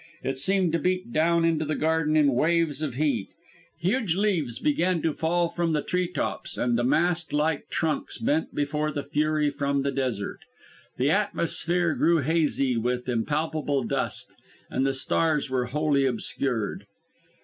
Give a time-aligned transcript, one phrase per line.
[0.23, 3.29] It seemed to beat down into the garden in waves of heat.
[3.79, 8.55] Huge leaves began to fall from the tree tops and the mast like trunks bent
[8.55, 10.39] before the fury from the desert.
[10.97, 14.33] The atmosphere grew hazy with impalpable dust;
[14.71, 16.87] and the stars were wholly obscured.